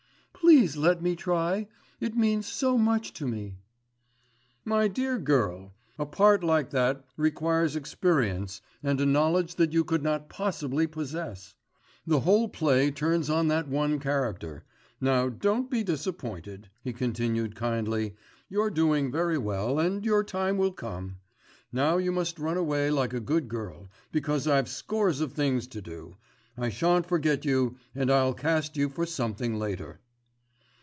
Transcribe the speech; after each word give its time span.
"Please 0.33 0.75
let 0.75 1.01
me 1.01 1.15
try, 1.15 1.67
it 2.01 2.13
means 2.15 2.45
so 2.45 2.77
much 2.77 3.13
to 3.13 3.25
me." 3.25 3.59
"My 4.65 4.89
dear 4.89 5.17
girl, 5.17 5.71
a 5.97 6.05
part 6.05 6.43
like 6.43 6.71
that 6.71 7.05
requires 7.15 7.75
experience 7.77 8.59
and 8.83 8.99
a 8.99 9.05
knowledge 9.05 9.55
that 9.55 9.71
you 9.71 9.85
could 9.85 10.03
not 10.03 10.27
possibly 10.29 10.87
possess. 10.87 11.55
The 12.05 12.21
whole 12.21 12.49
play 12.49 12.89
turns 12.91 13.29
on 13.29 13.47
that 13.47 13.69
one 13.69 13.97
character. 13.99 14.65
Now 14.99 15.29
don't 15.29 15.69
be 15.71 15.83
disappointed," 15.85 16.69
he 16.83 16.91
continued 16.91 17.55
kindly, 17.55 18.15
"you're 18.49 18.71
doing 18.71 19.09
very 19.09 19.37
well 19.37 19.79
and 19.79 20.03
your 20.03 20.23
time 20.23 20.57
will 20.57 20.73
come. 20.73 21.15
Now 21.71 21.95
you 21.97 22.11
must 22.11 22.39
run 22.39 22.57
away 22.57 22.89
like 22.91 23.13
a 23.13 23.21
good 23.21 23.47
girl, 23.47 23.87
because 24.11 24.47
I've 24.49 24.67
scores 24.67 25.21
of 25.21 25.31
things 25.31 25.65
to 25.67 25.81
do. 25.81 26.17
I 26.57 26.67
shan't 26.69 27.05
forget 27.05 27.45
you 27.45 27.77
and 27.95 28.11
I'll 28.11 28.33
cast 28.33 28.75
you 28.75 28.89
for 28.89 29.05
something 29.05 29.57
later. 29.57 29.99